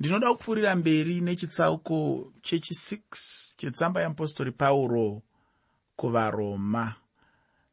[0.00, 2.98] ndinoda kupfuurira mberi nechitsauko chechi6
[3.56, 5.22] chetsamba yeapostori pauro
[5.96, 6.94] kuvaroma.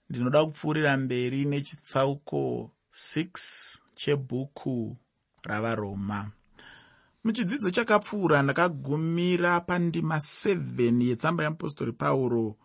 [0.09, 4.97] Ndinoda kupfuurira mberi nechitsauko 6 chebhuku
[5.43, 6.31] ravaroma.
[7.23, 12.55] Muchidzidzo chakapfuura ndakagumira pandima 7 yetsamba yeapostori pauro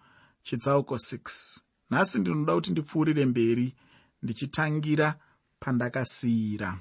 [0.43, 1.61] chitsauko 6
[1.91, 3.75] nhasi ndinoda kuti ndipfuurire mberi
[4.23, 5.15] ndichitangira
[5.61, 6.79] pandakasiyira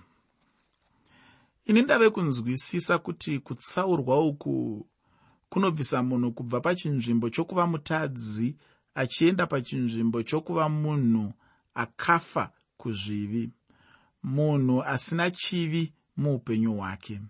[1.65, 4.87] ini ndave kunzwisisa kuti kutsaurwa uku
[5.49, 8.55] kunobvisa munhu kubva pachinzvimbo chokuva mutadzi
[8.95, 11.33] achienda pachinzvimbo chokuva munhu
[11.73, 13.49] akafa kuzvivi
[14.23, 17.21] munhu asina chivi muupenyu hwake.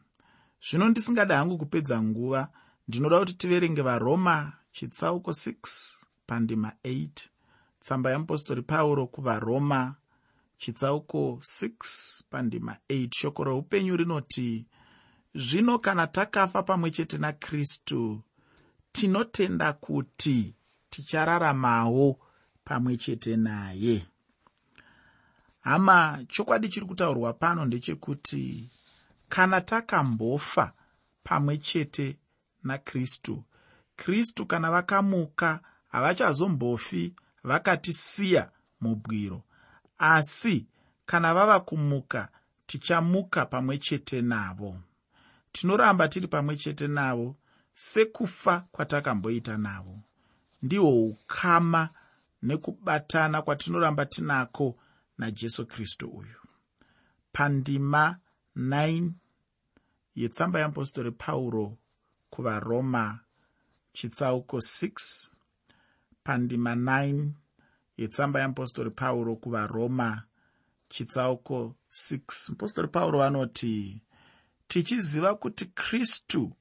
[0.70, 2.50] Zvino ndisingada hangu kupedza nguva
[2.88, 5.96] ndinoda kuti tiverenge varoma chitsauko 6
[6.28, 7.10] pandima 8
[7.80, 9.96] tsamba yeapostori pauro kuvaroma
[10.58, 14.66] chitsauko 6 pandima 8 shoko reupenyu rinoti
[15.36, 18.22] zvino kana takafa pamwe chete nakristu
[18.92, 20.56] tinotenda kuti
[20.90, 22.20] tichararamawo
[22.64, 24.06] pamwe chete naye.
[25.60, 28.72] Hama chokwadi chiri kutaurwa pano ndechekuti
[29.30, 30.74] kana takambofa
[31.24, 32.20] pamwe chete
[32.64, 33.44] nakristu
[33.96, 39.44] kristu kana vakamuka havachazombofi vakatisiya mubwiro
[39.98, 40.68] asi
[41.06, 42.30] kana vava kumuka
[42.68, 44.78] tichamuka pamwe chete navo.
[45.52, 47.36] Tinoramba tiri pamwe chete navo
[47.74, 50.00] sekufa kwatakamboita navo.
[50.62, 51.90] Ndihwo ukama
[52.44, 54.76] nekubatana kwatinoramba tinako
[55.18, 56.40] najesu kristu uyu.
[57.32, 58.18] Pandima
[58.58, 59.12] 9
[60.16, 61.78] yetsamba yeapostori pauro
[62.30, 63.20] kuvaroma
[63.94, 65.30] chitsauko 6
[66.24, 67.30] pandima 9
[67.98, 70.24] yetsamba yeapostori pauro kuvaroma
[70.90, 74.02] chitsauko 6 apostori pauro vanoti
[74.68, 76.56] tichiziva kuti kristu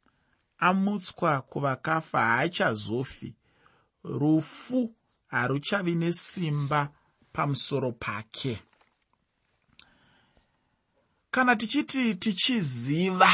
[0.59, 3.35] amutswa kuvakafa haachazofi.
[4.05, 4.95] Rufu
[5.27, 6.89] haruchavi nesimba
[7.33, 8.63] pamusoro pake.
[11.31, 13.31] Kana tichiti tichiziva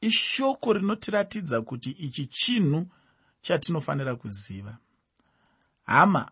[0.00, 2.86] ishoko rinotiratidza kuti ichi chinhu
[3.42, 4.78] chatinofanira kuziva.
[5.84, 6.30] Hama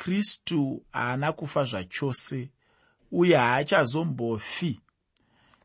[0.00, 2.50] kristu haana kufa zvachose
[3.12, 4.80] uye haachazombofi.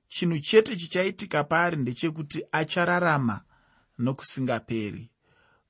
[0.08, 3.42] Chinhu chete chichaitika paari ndechekuti achararama
[3.98, 5.10] nokusingaperi.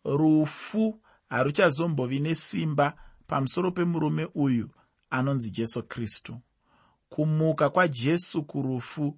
[0.06, 1.00] Rufu
[1.30, 2.94] haruchazombovi nesimba
[3.28, 4.70] pamusoro pemurume uyu
[5.10, 6.40] anonzi jesu kristu.
[7.10, 9.18] Kumuka kwajesu kurufu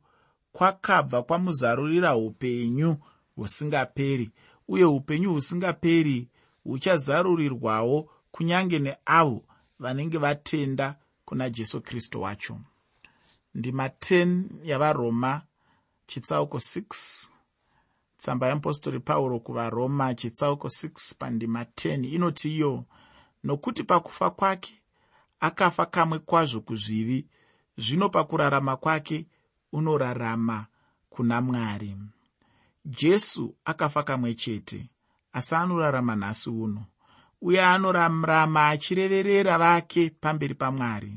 [0.51, 2.97] kwakabva kwamuzarurira upenyu
[3.35, 4.31] husingaperi
[4.67, 6.27] uye upenyu husingaperi
[6.63, 9.43] huchazarurirwawo kunyange neavo
[9.79, 12.59] vanenge vatenda kuna jesu kristu wacho.
[13.55, 15.41] Ndima 10 yavaroma
[16.07, 17.29] chitsauko 6
[18.17, 22.83] tsamba yeapostori pauro kuvaroma chitsauko 6 pandima 10 inoti iyo
[23.43, 24.81] nokuti pakufa kwake
[25.39, 27.27] akafa kamwe kwazvo kuzvivi
[27.77, 29.25] zvino pakurarama kwake
[29.71, 30.65] unorarama
[31.09, 31.97] kuna mwari.
[32.85, 34.89] Jesu akafa kamwe chete
[35.33, 36.85] asi anorarama nhasi uno
[37.41, 41.13] uye anorarama achireverera vake pamberi pamwari.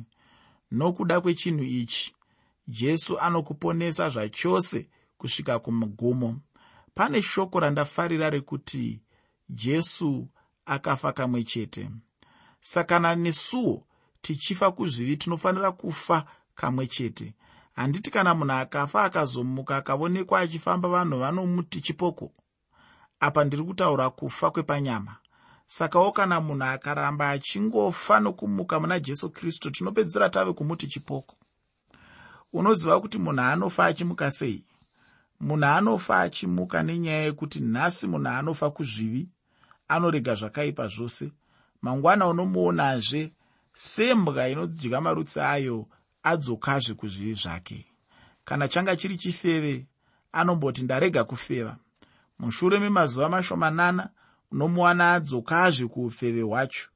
[0.70, 2.14] Nokuda kwechinhu ichi
[2.68, 4.88] jesu anokuponesa zvachose
[5.18, 6.40] kusvika kumugumo.
[6.94, 9.00] Pane shoko randafarira rekuti
[9.48, 10.28] jesu
[10.66, 11.90] akafa kamwe chete.
[12.60, 13.86] Sakana nesuwo
[14.20, 17.34] tichifa kuzvivi tinofanira kufa kamwe chete.
[17.72, 22.32] Handiti kana munhu akafa akazomuka akaonekwa achifamba vanhu vanomuti chipoko?
[23.20, 25.16] Apa ndiri kutaura kufa kwepanyama
[25.72, 31.36] sakawo kana munhu akaramba achingofa nokumuka muna jesu kristu tinopedzisira tave kumuti chipoko.
[32.52, 34.64] Unoziva kuti munhu anofa achimuka sei?
[35.40, 39.28] Munhu anofa achimuka nenyaya yekuti nhasi munhu anofa kuzvivi
[39.88, 41.32] anorega zvakaipa zvose.
[41.82, 43.32] Mangwana unomuonazve
[43.72, 45.86] sembwa inodya marutsi ayo
[46.22, 47.86] adzokazve kuzvivi zvake.
[48.44, 49.86] Kana changa chiri chifeve
[50.32, 51.76] anomboti ndarega kufeva.
[52.38, 54.10] Mushure memazuva mashomanana
[54.52, 56.88] unomuwana adzokazve kuufeve hwacho.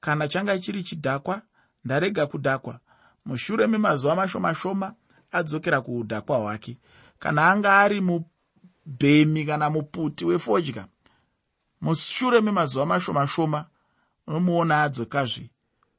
[0.00, 1.42] Kana changa chiri chidhakwa
[1.84, 2.80] ndarega kudhakwa.
[3.24, 4.94] Mushure memazuva mashoma-shoma
[5.32, 6.78] adzokera kuudhakwa hwake.
[7.18, 10.86] Kana anga ari mubhemi kana muputi wefodya
[11.80, 13.66] mushure memazuva mashoma-shoma
[14.26, 15.50] unomuona adzokazve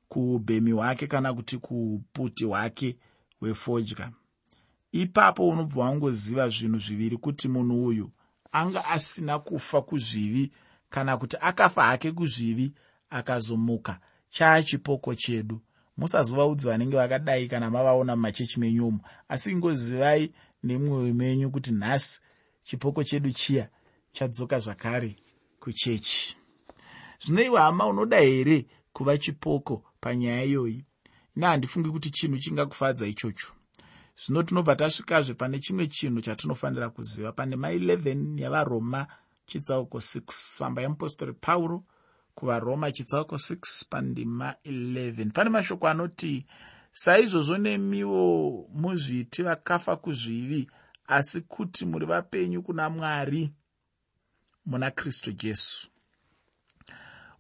[0.07, 2.97] kuubhemi hwake kana kuti kuuputi hwake
[3.39, 4.11] hwefodya
[4.91, 8.11] ipapo unobva wangoziva zvinhu zviviri kuti munhu uyu
[8.51, 10.51] anga asina kufa kuzvivi
[10.89, 12.74] kana kuti akafa hake kuzvivi
[13.10, 14.00] akazomuka.
[14.30, 15.62] Chaachipoko chedu.
[15.98, 19.00] Musazovaudzi vanenge vakadai kana mavaona mumachechi menyumo
[19.30, 22.22] asi ingozivai nemwoyo menyu kuti nhasi
[22.63, 23.69] chipoko chedu chiya
[24.12, 25.16] chadzoka zvakare
[25.60, 26.38] kuchechi.
[27.25, 30.86] Zvino iwe hama unoda here kuva chipoko panyaya iyoyi?
[31.36, 33.48] Ine handifungi kuti chinhu chingakufadza ichocho.
[34.25, 37.31] Zvino tinobva tasvikazve pane chimwe chinhu chatinofanira kuziva.
[37.31, 39.07] Pane ma11 yavaroma
[39.47, 41.83] chitsauko 6 tsamba yeapostori pauro
[42.35, 46.45] kuvaroma chitsauko 6 pandima 11 pane mashoko anoti
[46.91, 48.23] saizvozvo nemiwo
[48.73, 50.69] muzviti vakafa kuzvivi
[51.07, 53.51] asi kuti muri vapenyu kuna mwari
[54.65, 55.88] muna kristu jesu.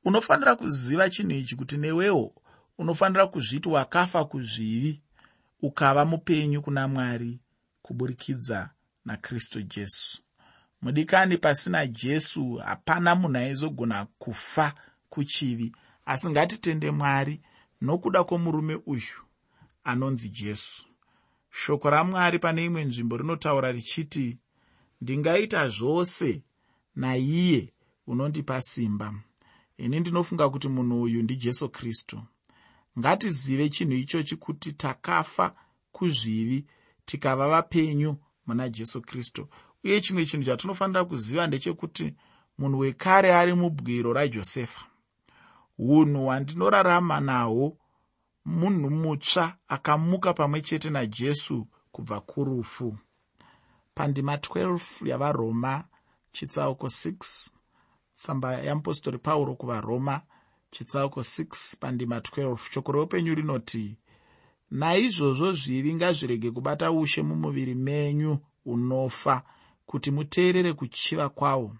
[0.05, 2.33] Unofanira kuziva chinhu ichi kuti newewo
[2.77, 5.01] unofanira kuzviti wakafa kuzvivi
[5.61, 7.39] ukava mupenyu kuna mwari
[7.81, 8.69] kuburikidza
[9.05, 10.21] nakristu jesu
[10.81, 14.73] mudikani pasina jesu hapana munhu aizogona kufa
[15.09, 15.75] kuchivi.
[16.05, 17.41] Asi ngatitende mwari
[17.81, 19.17] nokuda kwomurume uyu
[19.83, 20.85] anonzi jesu.
[21.51, 24.37] Shoko ramwari pane imwe nzvimbo rinotaura richiti
[25.01, 26.41] ndingaita zvose
[26.95, 27.73] naiye
[28.07, 29.13] unondipa simba.
[29.77, 32.21] Ini ndinofunga kuti munhu uyu ndijesu kristu.
[32.99, 35.55] Ngatizive chinhu ichochi kuti takafa
[35.91, 36.65] kuzvivi
[37.05, 39.47] tikava vapenyu muna jesu kristu
[39.83, 42.13] uye chimwe chinhu chatinofanira kuziva ndechekuti
[42.57, 44.81] munhu wekare ari mubwiro rajosefa.
[45.79, 47.77] Unhu hwandinorarama nahwo
[48.45, 52.97] munhu mutsva akamuka pamwe chete najesu kubva kurufu.
[53.93, 55.83] Pandima 12 yavaroma
[56.31, 57.49] chitsauko 6
[58.15, 60.21] tsamba yeapostori pauro kuvaroma
[60.71, 63.97] chitsauko 6 pandima 12 shoko reupenyu rinoti
[64.71, 69.43] naizvozvo zvivi ngazvirege kubata ushe mumuviri menyu unofa
[69.87, 71.75] kuti muteerere kuchiva kwawo.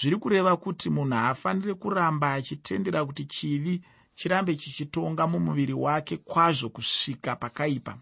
[0.00, 3.82] Zviri kureva kuti munhu haafaniri kuramba achitendera kuti chivi
[4.14, 7.98] chirambe chichitonga mumuviri wake kwazvo kusvika pakaipa.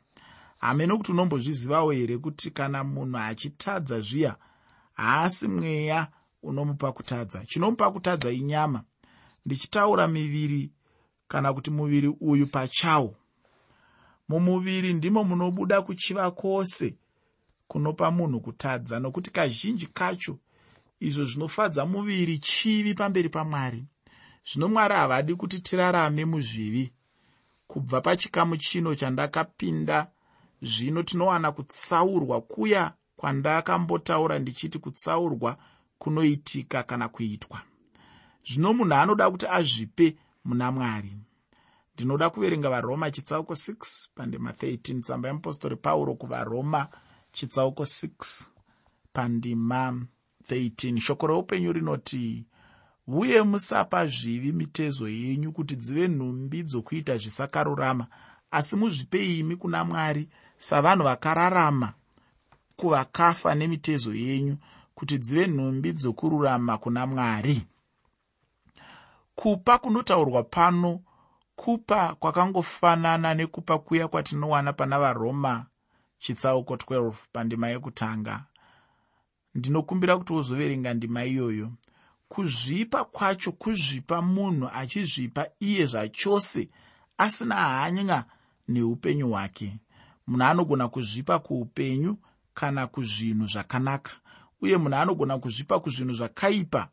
[0.58, 4.36] Hame nokuti unombozvizivawo here kuti kana munhu achitadza zviya
[4.94, 6.08] haasi mweya
[6.42, 7.44] unomupa kutadza.
[7.44, 8.82] Chinomupa kutadza inyama.
[9.46, 10.72] Ndichitaura miviri
[11.28, 13.16] kana kuti muviri uyu pachawo.
[14.28, 16.96] Mumuviri ndimo munobuda kuchiva kwose
[17.68, 20.38] kunopa munhu kutadza nokuti kazhinji kacho
[21.00, 23.84] izvo zvinofadza muviri chivi pamberi pamwari.
[24.48, 26.92] Zvino mwari havadi kuti tirarame muzvivi.
[27.66, 30.10] Kubva pachikamu chino chandakapinda
[30.62, 35.56] zvino tinowana kutsaurwa kuya kwandakambotaura ndichiti kutsaurwa
[35.98, 37.60] kunoitika kana kuitwa.
[38.48, 41.16] Zvino munhu anoda kuti azvipe muna mwari.
[41.94, 46.88] Ndinoda kuverenga varoma chitsauko 6 pandima 13 tsamba yeapostori pauro kuvaroma
[47.36, 48.44] chitsauko 6
[49.12, 49.82] pandima
[50.48, 52.46] 13 shoko reupenyu rinoti
[53.06, 58.06] uye musapa zvivi mitezo yenyu kuti dzive nhumbi dzokuita zvisakarurama
[58.50, 60.28] asi muzvipe imi kuna mwari
[60.58, 61.92] savanhu vakararama
[62.76, 64.56] kuvakafa nemitezo yenyu
[64.94, 67.62] kuti dzive nhumbi dzokururama kuna mwari.
[69.34, 71.00] Kupa kunotaurwa pano
[71.56, 75.66] kupa kwakangofanana nekupa kuya kwatinowana pana varoma
[76.18, 78.44] chitsauko 12 pandima yekutanga.
[79.54, 81.72] Ndinokumbira kuti wozoverenga ndima iyoyo.
[82.28, 86.68] Kuzvipa kwacho kuzvipa munhu achizvipa iye zvachose
[87.18, 88.24] asina hanya
[88.68, 89.78] neupenyu hwake.
[90.26, 92.18] Munhu anogona kuzvipa kuupenyu
[92.54, 94.12] kana kuzvinhu zvakanaka
[94.60, 96.88] uye munhu anogona kuzvipa kuzvinhu zvakaipa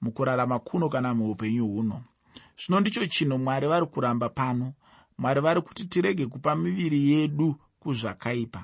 [0.00, 2.02] mukurarama kuno kana muupenyu huno.
[2.58, 4.72] Zvino ndicho chinhu mwari vari kuramba pano.
[5.18, 8.62] Mwari vari kuti tirege kupa miviri yedu kuzvakaipa.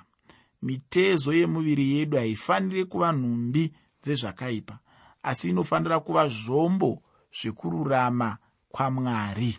[0.63, 3.65] Mitezo yemuviri yedu haifaniri kuva nhumbi
[4.03, 4.79] dzezvakaipa
[5.23, 7.03] asi inofanira kuva zvombo
[7.39, 9.59] zvekururama kwamwari.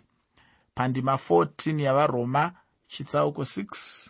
[0.76, 2.52] Pandima 14 yavaroma
[2.88, 4.10] chitsauko 6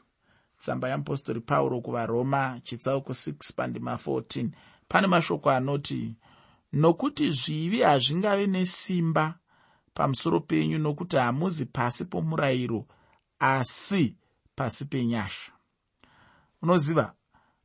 [0.60, 4.50] tsamba yeapostori pauro kuvaroma chitsauko 6 pandima 14
[4.88, 6.16] pane mashoko anoti
[6.74, 9.40] nokuti zvivi hazvingave nesimba
[9.94, 12.86] pamusoro penyu nokuti hamuzi pasi pomurayiro
[13.40, 14.16] asi
[14.60, 15.52] pasi penyasha.
[16.62, 17.14] Unoziva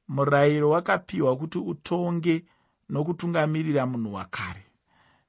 [0.09, 2.45] murayiro wakapiwa kuti utonge
[2.89, 4.67] nokutungamirira munhu wakare.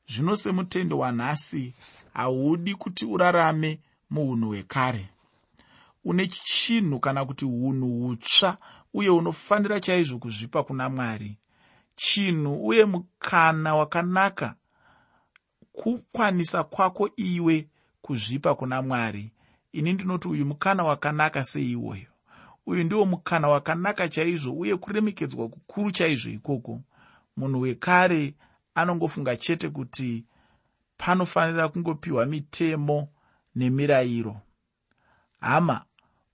[0.08, 1.74] Zvino semutendi wanhasi
[2.14, 3.80] haudi kuti urarame
[4.10, 5.10] muunhu hwekare.
[6.04, 8.58] Une chinhu kana kuti unhu hutsva
[8.94, 11.38] uye unofanira chaizvo kuzvipa kuna mwari.
[11.96, 14.56] Chinhu uye mukana wakanaka
[15.74, 17.68] kukwanisa kwako iwe
[18.02, 19.32] kuzvipa kuna mwari
[19.76, 22.08] ini ndinoti uyu mukana wakanaka seiwoyo.
[22.66, 26.82] Uyu ndiwo mukana wakanaka chaizvo uye kuremekedzwa kukuru chaizvo ikoko.
[27.38, 28.34] Munhu wekare
[28.76, 30.26] anongofunga chete kuti
[30.98, 33.08] panofanira kungopiwa mitemo
[33.56, 34.42] nemirayiro.
[35.40, 35.86] Hama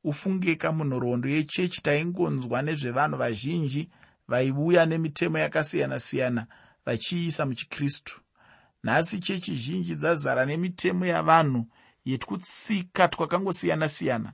[0.04, 3.90] ufunge kamunhoroondo yechechi taingonzwa nezvevanhu vazhinji
[4.28, 6.48] vaiuya nemitemo yakasiyana-siyana
[6.86, 8.22] vachiisa muchikristu.
[8.84, 11.66] Nhasi chechi zhinji dzazara nemitemo yavanhu
[12.06, 14.34] yetwutsika twakangosiyana-siyana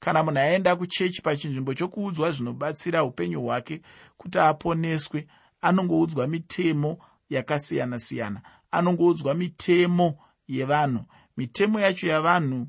[0.00, 3.82] kana munhu aenda kuchechi pachinzvimbo chokuudzwa zvinobatsira upenyu hwake
[4.16, 5.26] kuti aponeswe
[5.60, 6.98] anongoudzwa mitemo
[7.30, 11.04] yakasiyana-siyana anongoudzwa mitemo yevanhu.
[11.36, 12.66] Mitemo yacho yavanhu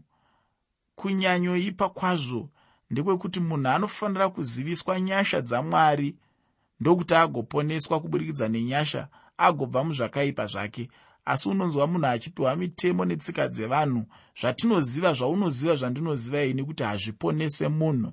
[0.95, 2.49] kunyanyoipa kwazvo
[2.89, 6.15] ndekwekuti munhu anofanira kuziviswa nyasha dzamwari
[6.79, 10.89] ndokuti agoponeswa kuburikidza nenyasha agobva muzvakaipa zvake
[11.29, 14.01] asi unonzwa munhu achipiwa mitemo netsika dzevanhu
[14.39, 18.11] zvatinoziva zvaunoziva zvandinoziva ini kuti hazviponese munhu.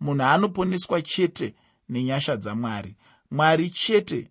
[0.00, 1.54] Munhu anoponeswa chete
[1.88, 2.96] nenyasha dzamwari.
[3.30, 4.30] Mwari chete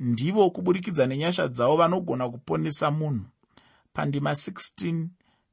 [0.00, 3.26] ndivo kuburikidza nenyasha dzavo vanogona kuponesa munhu.
[3.92, 5.06] Pandima 16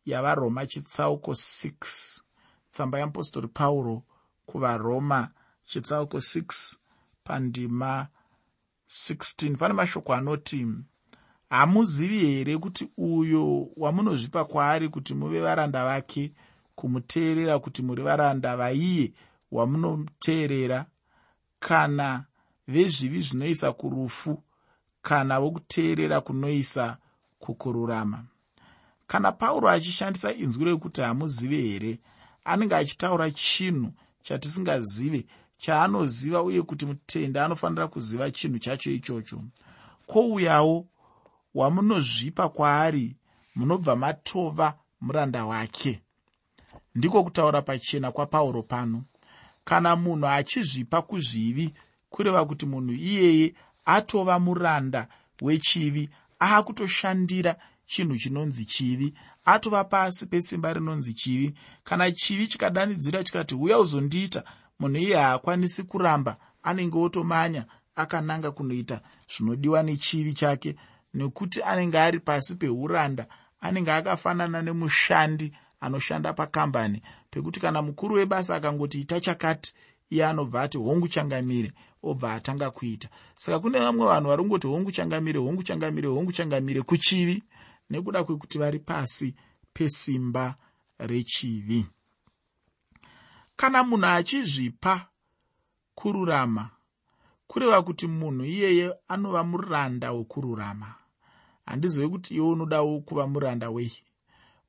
[0.06, 2.22] yavaroma chitsauko 6
[2.70, 4.04] tsamba yeapostori pauro
[4.46, 5.30] kuvaroma
[5.64, 6.78] chitsauko 6
[7.24, 8.08] pandima
[8.90, 10.68] 16 pane mashoko anoti
[11.54, 16.32] hamuzivi here kuti uyo wamunozvipa kwaari kuti muve varanda vake
[16.76, 19.14] kumuteerera kuti muri varanda vaiye
[19.52, 20.86] wamunoteerera?
[21.60, 22.26] Kana
[22.68, 24.44] vezvivi zvinoisa kurufu
[25.02, 26.98] kana vokuteerera kunoisa
[27.40, 28.24] kukururama?
[29.08, 32.00] Kana pauro achishandisa inzwi rekuti hamuzive here
[32.46, 33.92] anenge achitaura chinhu
[34.24, 35.26] chatisingazive
[35.58, 39.42] chaanoziva uye kuti mutendi anofanira kuziva chinhu chacho ichocho.
[40.06, 40.86] Kwouyawo
[41.56, 43.16] wamunozvipa kwaari
[43.56, 46.02] munobva matova muranda wake.
[46.96, 49.04] Ndiko kutaura pachena kwapauro pano.
[49.66, 51.74] Kana munhu achizvipa kuzvivi
[52.10, 53.54] kureva kuti munhu iyeye
[53.86, 55.08] atova muranda
[55.42, 56.10] wechivi
[56.42, 57.56] aakutoshandira
[57.86, 59.14] chinhu chinonzi chivi
[59.46, 61.54] atova pasi pesimba rinonzi chivi.
[61.84, 64.44] Kana chivi chikadanidzira chikati uya uzondiita
[64.80, 69.02] munhu iye haakwanisi kuramba anenge otomanya akananga kunoita
[69.38, 70.76] zvinodiwa nechivi chake
[71.14, 73.28] nekuti anenge ari pasi peuranda
[73.62, 77.02] anenge akafanana nemushandi anoshanda pakambani.
[77.32, 79.74] Pekuti kana mukuru webasa akangoti ita chakati
[80.10, 81.72] iye anobva ati hongu changamire
[82.04, 83.10] obva atanga kuita.
[83.36, 87.44] Saka kune vamwe vanhu vari kungoti hongu changamire hongu changamire hongu changamire kuchivi?
[87.90, 89.36] Nekuda kwekuti vari pasi
[89.74, 90.56] pesimba
[91.00, 91.86] rechivi.
[93.56, 95.08] Kana munhu achizvipa
[95.96, 96.70] kururama
[97.48, 100.96] kureva kuti munhu iyeye anova muranda wekururama
[101.66, 103.94] handizivi kuti iwe unodawo kuva muranda wei?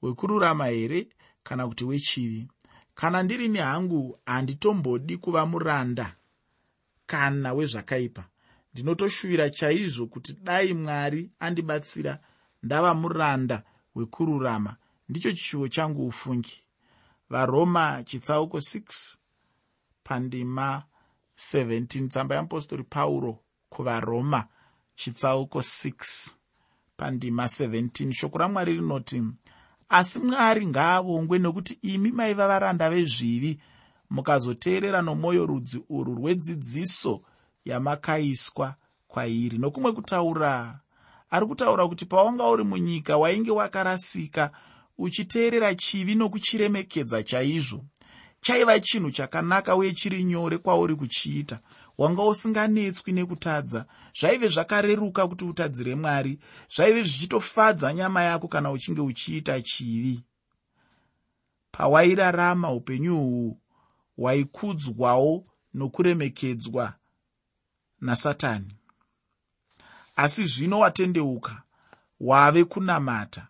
[0.03, 1.09] Wekururama here
[1.43, 2.49] kana kuti wechivi?
[2.95, 6.17] Kana ndirini hangu handitombodi kuva muranda
[7.07, 8.25] kana wezvakaipa.
[8.73, 12.19] Ndinotoshuvira chaizvo kuti dai mwari andibatsira
[12.63, 13.63] ndava muranda
[13.95, 14.77] wekururama.
[15.09, 16.65] Ndicho chishuvo changu ufungi.
[17.31, 19.17] Varoma chitsauko 6
[20.05, 20.85] pandima
[21.39, 24.49] 17 tsamba yeapostori pauro kuvaroma
[24.97, 26.31] chitsauko 6
[26.97, 29.23] pandima 17 shoko ramwari rinoti
[29.89, 33.61] asi mwari ngaavongwe nokuti imi maiva varanda vezvivi
[34.11, 37.21] mukazoteerera nomwoyo rudzi urwu rwedzidziso
[37.65, 38.75] yamakaiswa
[39.09, 39.59] kwairi.
[39.59, 40.81] Nokumwe kutaura
[41.31, 44.51] ari kutaura kuti pawanga uri munyika wainge wakarasika
[44.99, 47.85] uchiteerera chivi nokuchiremekedza chaizvo.
[48.41, 51.61] Chaiva chinhu chakanaka uye chiri nyore kwauri kuchiita
[51.99, 53.87] wanga usinganetswi nekutadza.
[54.21, 56.39] Zvaive zvakareruka kuti utadzire mwari.
[56.77, 60.25] Zvaive zvichitofadza nyama yako kana uchinge uchiita chivi.
[61.71, 63.61] Pawairarama upenyu uhwu
[64.19, 66.95] waikudzwawo nokuremekedzwa
[68.01, 68.77] nasatani.
[70.17, 71.63] Asi zvino watendeuka
[72.21, 73.49] wave kunamata.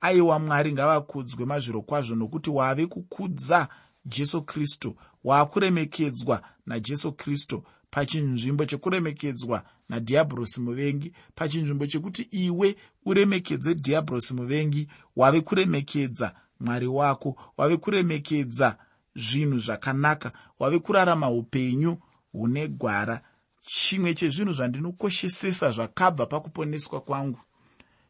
[0.00, 3.68] Aiwa mwari ngavakudzwe mazviro kwazvo nokuti wave kukudza
[4.04, 14.88] jesu kristu waakuremekedzwa najesu kristu pachinzvimbo chekuremekedzwa nadhiabhorosi muvengi pachinzvimbo chekuti iwe uremekedze dhiabhorosi muvengi
[15.16, 18.78] wave kuremekedza mwari wako wave kuremekedza
[19.14, 21.96] zvinhu zvakanaka wave kurarama upenyu
[22.32, 23.22] hune gwara.
[23.62, 27.40] Chimwe chezvinhu zvandinokoshesesa zvakabva pakuponeswa kwangu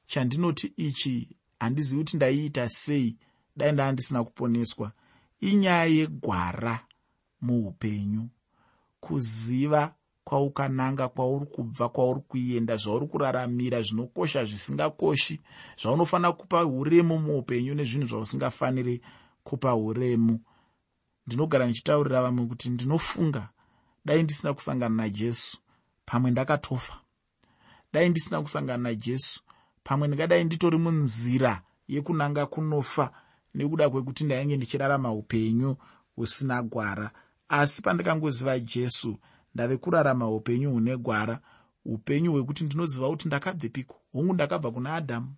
[0.06, 1.28] chandinoti ichi
[1.60, 3.16] handizivi kuti ndaiita sei
[3.56, 4.92] dai ndaa ndisina kuponeswa
[5.40, 6.80] inyaya yegwara
[7.40, 8.28] muupenyu
[9.04, 9.94] kuziva
[10.24, 15.40] kwaukananga kwauri kubva kwauri kuenda zvauri kuraramira zvinokosha zvisingakoshi
[15.80, 19.00] zvaunofanira kupa uremu muupenyu nezvinhu zvausingafaniri
[19.44, 20.40] kupa uremu.
[21.26, 23.48] Ndinogara ndichitaurira vamwe kuti ndinofunga
[24.04, 25.58] dai ndisina kusangana najesu
[26.06, 26.94] pamwe ndakatofa.
[27.92, 29.40] Dai ndisina kusangana najesu
[29.84, 33.10] pamwe ndingadai nditori munzira yekunanga kunofa
[33.54, 35.76] nekuda kwekuti ndainge ndichirarama upenyu
[36.16, 37.10] husina gwara
[37.48, 39.18] asi pandikangoziva jesu
[39.54, 41.40] ndave kurarama upenyu hune gwara
[41.84, 44.00] upenyu hwekuti ndinoziva kuti ndakabvepiko?
[44.12, 45.34] Hongu ndakabva kuna adhamu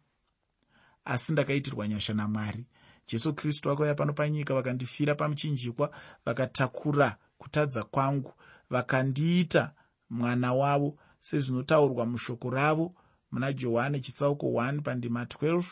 [1.04, 2.66] asi ndakaitirwa nyasha namwari.
[3.08, 5.90] Jesu kristu vakauya pano panyika vakandifira pamuchinjikwa
[6.24, 8.32] vakatakura kutadza kwangu
[8.70, 9.72] vakandiita
[10.10, 12.94] mwana wavo sezvinotaurwa mushoko ravo
[13.30, 15.64] muna johani chitsauko 1 pandima 12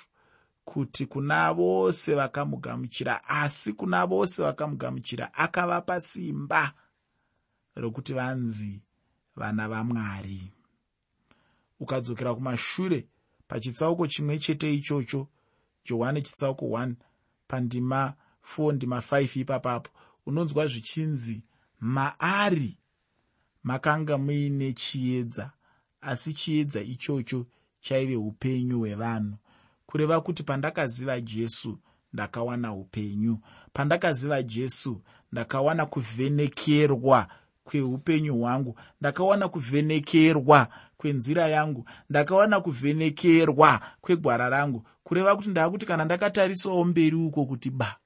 [0.64, 6.72] kuti kuna vose vakamugamuchira asi kuna vose vakamugamuchira akavapa simba
[7.74, 8.82] rokuti vanzi
[9.36, 10.52] vana vamwari.
[11.80, 13.06] Ukadzokera kumashure
[13.48, 15.28] pachitsauko chimwe chete ichocho
[15.84, 16.94] johani chitsauko 1
[17.48, 18.14] pandima
[18.56, 19.90] 4 ndima 5 ipapapo
[20.26, 21.42] unonzwa zvichinzi
[21.80, 22.78] maari
[23.62, 25.52] makanga muine chiedza
[26.00, 27.46] asi chiedza ichocho
[27.80, 29.36] chaive upenyu hwevanhu
[29.94, 31.78] kureva kuti pandakaziva jesu
[32.12, 33.38] ndakawana upenyu.
[33.72, 35.00] Pandakaziva jesu
[35.32, 37.26] ndakawana kuvhenekerwa
[37.64, 38.78] kweupenyu hwangu.
[39.00, 41.88] Ndakawana kuvhenekerwa kwenzira yangu.
[42.10, 44.86] Ndakawana kuvhenekerwa kwegwara rangu.
[45.04, 47.96] Kureva kuti ndava kuti kana ndakatarisawo mberi uko kuti ba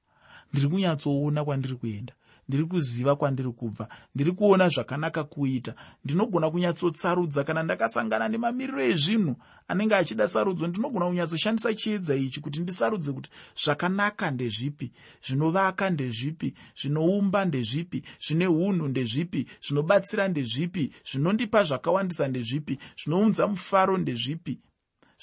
[0.53, 2.15] ndiri kunyatsoona kwandiri kuenda
[2.49, 5.75] ndiri kuziva kwandiri kubva ndiri kuona zvakanaka kuita.
[6.05, 9.37] Ndinogona kunyatsotsarudza kana ndakasangana nemamiriro ezvinhu
[9.69, 13.31] anenge achida sarudzo ndinogona kunyatsoshandisa chiedza ichi kuti ndisarudze kuti
[13.65, 14.93] zvakanaka ndezvipi
[15.27, 24.59] zvinovaka ndezvipi zvinoumba ndezvipi zvine unhu ndezvipi zvinobatsira ndezvipi zvinondipa zvakawandisa ndezvipi zvinounza mufaro ndezvipi.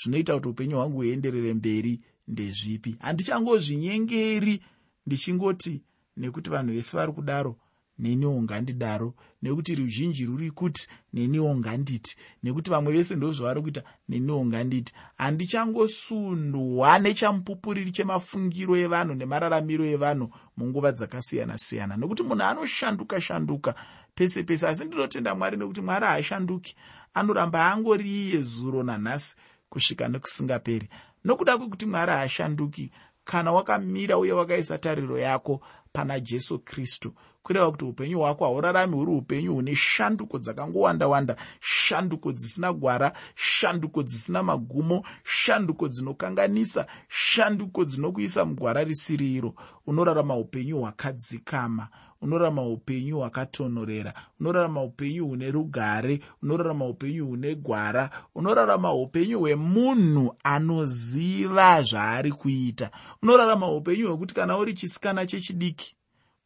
[0.03, 2.95] Zvinoita kuti upenyu hwangu huenderere mberi ndezvipi.
[2.99, 4.61] Handichangozvinyengeri
[5.05, 5.81] ndichingoti
[6.17, 7.55] nekuti vanhu vese vari kudaro
[7.99, 14.45] neniwo ngandidaro nekuti ruzhinji ruri kuti neniwo nganditi nekuti vamwe vese ndo zvavari kuita neniwo
[14.45, 21.97] nganditi handichangosundwa nechamupupuriri chemafungiro evanhu nemararamiro evanhu munguva dzakasiyana-siyana.
[21.97, 23.75] Nokuti munhu anoshanduka shanduka
[24.15, 24.67] pese pese.
[24.67, 26.75] Asi ndinotenda mwari nekuti mwari haashanduki.
[27.13, 29.35] Anoramba angori iye zuro nanhasi
[29.69, 30.89] kusvika nekusingaperi.
[31.23, 32.91] Nokuda kwekuti mwari haashanduki
[33.25, 35.61] kana wakamira uye wakaisa tariro yako
[35.95, 37.13] pana jesu kristu.
[37.43, 44.43] Kureva kuti upenyu hwako haurarami huri upenyu hune shanduko dzakangowanda-wanda shanduko dzisina gwara shanduko dzisina
[44.43, 49.53] magumo shanduko dzinokanganisa shanduko dzinokuisa mugwara risiri iro.
[49.87, 51.87] Unorarama upenyu hwakadzikama
[52.25, 61.83] unorarama upenyu hwakatonorera unorarama upenyu hune rugare unorarama upenyu hune gwara unorarama upenyu hwemunhu anoziva
[61.83, 62.91] zvaari kuita
[63.23, 65.95] unorarama upenyu hwekuti kana uri chisikana chechidiki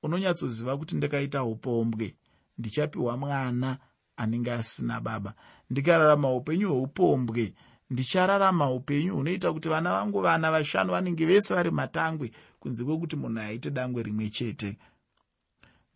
[0.04, 2.15] unonyatsoziva kuti ndakaita upombwe
[2.58, 3.78] ndichapiwa mwana
[4.18, 5.34] anenge asina baba.
[5.70, 7.54] Ndikararama upenyu hweupombwe
[7.89, 13.39] ndichararama upenyu hunoita kuti vana vangu vana vashanu vanenge vese vari matangwe kunze kwekuti munhu
[13.42, 14.78] aite dangwe rimwe chete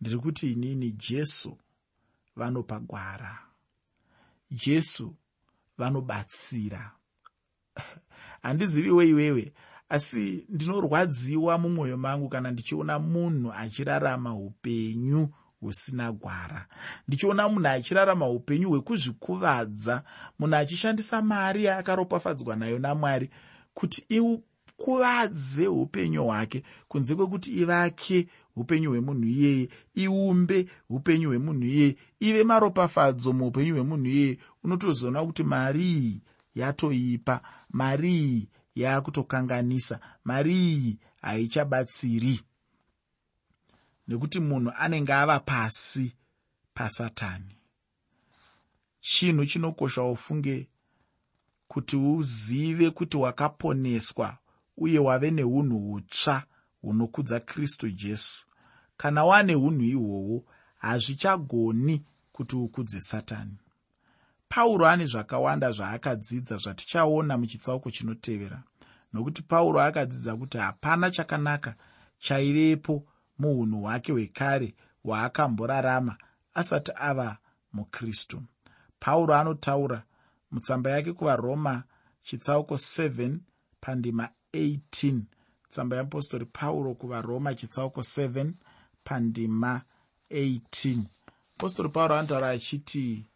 [0.04, 1.58] ndiri kuti inini jesu
[2.36, 3.38] vanopa gwara.
[4.50, 5.14] Jesu
[5.78, 6.92] vanobatsira.
[8.42, 9.52] Handiziviwo iwewe
[9.88, 15.28] asi ndinorwadziwa mumwoyo mangu kana ndichiona munhu achirarama upenyu
[15.60, 16.66] husina gwara.
[17.08, 20.02] Ndichiona munhu achirarama upenyu hwekuzvikuvadza
[20.38, 23.30] munhu achishandisa mari yaakaropafadzwa nayo namwari
[23.74, 32.44] kuti ikuvadze upenyu hwake kunze kwekuti ivake upenyu hwemunhu iyeye iumbe upenyu hwemunhu iyeye ive
[32.44, 36.20] maropafadzo muupenyu hwemunhu iyeye unotozoona kuti mari iyi
[36.54, 37.40] yatoipa
[37.70, 42.40] mari iyi yaakutokanganisa mari iyi haichabatsiri.
[44.08, 46.12] Nekuti munhu anenge ava pasi
[46.74, 47.56] pasatani.
[49.00, 50.68] Chinhu chinokosha ufunge
[51.68, 54.38] kuti uzive kuti wakaponeswa
[54.76, 56.46] uye wave neunhu hutsva
[56.84, 58.46] hunokudza kristu jesu.
[58.96, 60.44] Kana wane unhu ihwohwo
[60.78, 63.56] hazvichagoni kuti ukudze satani.
[64.48, 68.62] Pauro ane zvakawanda zvaakadzidza zvatichaona muchitsauko chinotevera.
[69.12, 71.74] Nokuti pauro akadzidza kuti hapana chakanaka
[72.18, 73.06] chaivepo
[73.38, 76.16] muunhu hwake hwekare hwaakamborarama
[76.54, 77.38] asati ava
[77.72, 78.42] mukristu.
[79.00, 80.02] Pauro anotaura
[80.50, 81.82] mutsamba yake kuvaroma
[82.22, 83.38] chitsauko 7
[83.80, 85.20] pandima 18
[85.74, 88.52] tsamba yeapostori pauro kuvaroma chitsauko 7
[89.04, 89.82] pandima
[90.30, 90.98] 18
[91.56, 93.26] apostori pauro anotaura achiti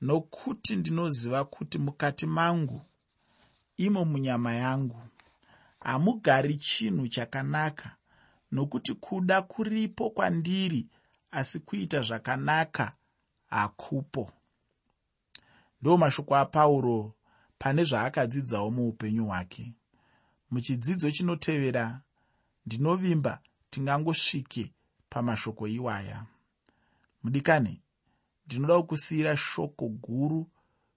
[0.00, 2.80] nokuti ndinoziva kuti mukati mangu
[3.76, 5.00] imo munyama yangu
[5.80, 7.96] hamugari chinhu chakanaka
[8.52, 10.86] nokuti kuda kuripo kwandiri
[11.30, 12.92] asi kuita zvakanaka
[13.46, 14.32] hakupo.
[15.80, 17.14] Ndo mashoko apauro
[17.58, 19.72] pane zvaakadzidzawo muupenyu hwake
[20.54, 22.00] muchidzidzo chinotevera
[22.66, 23.32] ndinovimba
[23.70, 24.72] tingangosvike
[25.10, 26.26] pamashoko iwaya.
[27.22, 27.82] Mudikani
[28.46, 30.50] ndinoda kukusiyira shoko guru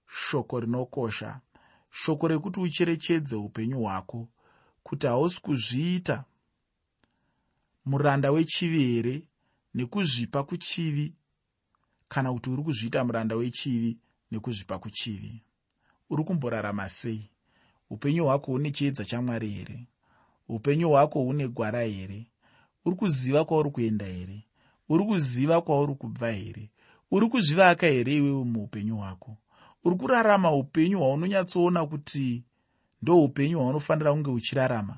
[0.08, 1.42] shoko rinokosha
[1.90, 4.28] shoko rekuti ucherechedze upenyu hwako
[4.84, 6.26] kuti hausi kuzviita
[7.86, 9.28] muranda wechivi here
[9.74, 11.16] nekuzvipa kuchivi
[12.10, 13.98] kana kuti uri kuzviita muranda wechivi
[14.32, 15.44] nekuzvipa kuchivi.
[16.10, 17.30] Uri kumborarama sei
[17.90, 19.88] upenyu hwako hune chiedza chamwari here?
[20.50, 22.28] Upenyu hwako hune gwara here?
[22.86, 24.46] Uri kuziva kwauri kuenda here?
[24.90, 26.70] Uri kuziva kwauri kubva here?
[27.12, 29.38] Uri kuzvivaka here iwewe muupenyu hwako?
[29.84, 32.44] Uri kurarama upenyu hwaunonyatsoona kuti
[33.02, 34.98] ndo upenyu hwaunofanira kunge uchirarama?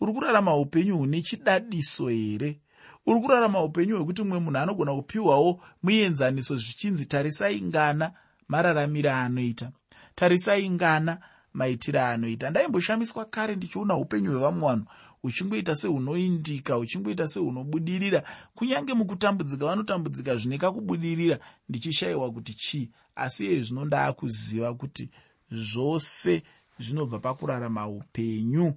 [0.00, 2.60] Uri kurarama upenyu hune chidadiso here?
[3.06, 8.12] Uri kurarama upenyu hwekuti mumwe munhu anogona kupiwawo muenzaniso zvichinzi tarisai ngana
[8.48, 9.72] mararamiro anoita
[10.14, 11.18] tarisai ngana
[11.52, 14.86] maitiro anoita ndaimboshamiswa kare ndichiona upenyu hwevamwe vanhu
[15.22, 18.22] uchingoita sehunoindika uchingoita sehunobudirira
[18.54, 22.90] kunyange mukutambudzika vanotambudzika zvine kakubudirira ndichishayiwa kuti chii.
[23.14, 25.10] Asi iye zvino ndaakuziva kuti
[25.50, 26.42] zvose
[26.78, 28.74] zvinobva pakurarama upenyu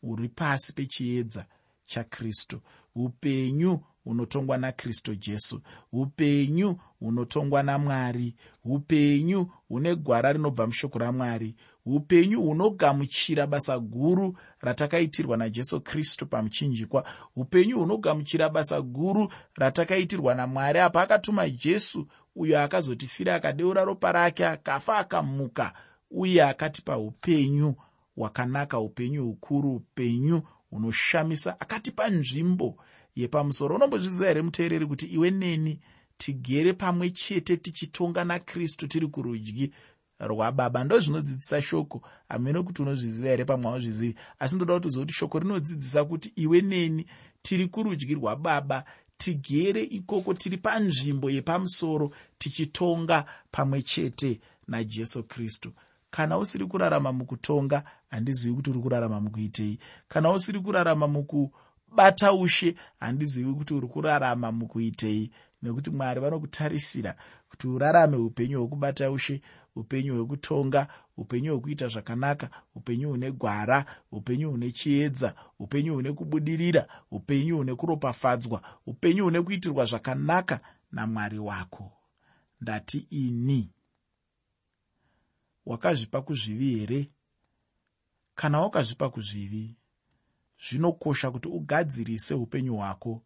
[0.00, 1.46] huri pasi pechiedza
[1.86, 2.60] chakristu.
[2.94, 5.60] Upenyu hunotongwa nakristu jesu.
[5.92, 8.34] Upenyu hunotongwa namwari.
[8.64, 11.54] Upenyu hune gwara rinobva mushoko ramwari
[11.86, 17.06] upenyu hunogamuchira basa guru ratakaitirwa najesu kristu pamuchinjikwa.
[17.36, 24.98] Upenyu hunogamuchira basa guru ratakaitirwa namwari apa akatuma jesu uyo akazotifira akadeura ropa rake akafa
[24.98, 25.72] akamuka
[26.10, 27.74] uye akatipa upenyu
[28.16, 31.60] hwakanaka upenyu hukuru upenyu hunoshamisa.
[31.60, 32.76] Akatipa nzvimbo
[33.16, 33.76] yepamusoro.
[33.76, 35.80] Unombozviziva here muteereri kuti iwe neni
[36.18, 39.72] tigere pamwe chete tichitonga nakristu tiri kurudyi
[40.20, 40.84] rwababa.
[40.84, 42.02] Ndo zvinodzidzisa shoko.
[42.28, 46.60] Hamene kuti unozviziva here pamwe auzvizivi asi ndoda kuti uzive kuti shoko rinodzidzisa kuti iwe
[46.60, 47.06] neni
[47.42, 48.84] tiri kurudyi rwababa
[49.16, 55.72] tigere ikoko tiri panzvimbo yepamusoro tichitonga pamwe chete najesu kristu.
[56.10, 59.78] Kana usiri kurarama mukutonga handizivi kuti uri kurarama mukuitei.
[60.08, 65.30] Kana usiri kurarama mukubata ushe handizivi kuti uri kurarama mukuitei.
[65.62, 67.16] Nekuti mwari vanokutarisira
[67.48, 69.40] kuti urarame upenyu hwekubata ushe
[69.76, 77.56] upenyu hwekutonga upenyu hwekuita zvakanaka upenyu hune gwara upenyu hune chiedza upenyu hune kubudirira upenyu
[77.56, 80.60] hune kuropafadzwa upenyu hune kuitirwa zvakanaka
[80.92, 81.92] namwari wako.
[82.60, 83.70] Ndati ini
[85.66, 87.08] wakazvipa kuzvivi here?
[88.34, 89.76] Kana wakazvipa kuzvivi
[90.68, 93.22] zvinokosha kuti ugadzirise upenyu hwako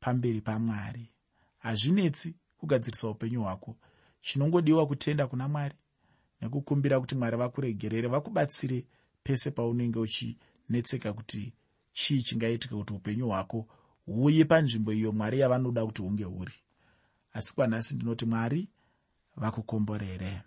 [0.00, 1.12] pamberi pamwari.
[1.58, 3.76] Hazvinetsi kugadzirisa upenyu hwako.
[4.20, 5.74] Chinongodiwa kutenda kuna mwari
[6.40, 8.86] nekukumbira kuti mwari vakuregerere vakubatsire
[9.22, 11.52] pese paunenge uchinetseka kuti
[11.92, 13.66] chii chingaitika kuti upenyu hwako
[14.06, 16.52] huuye panzvimbo iyo mwari yavanoda kuti hunge huri.
[17.32, 18.68] Asi kwanhasi ndinoti mwari
[19.36, 20.42] vakukomborere